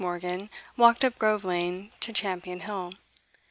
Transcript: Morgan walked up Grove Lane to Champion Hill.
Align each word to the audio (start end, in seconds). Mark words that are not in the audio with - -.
Morgan 0.01 0.49
walked 0.77 1.03
up 1.05 1.19
Grove 1.19 1.43
Lane 1.43 1.91
to 1.99 2.11
Champion 2.11 2.61
Hill. 2.61 2.91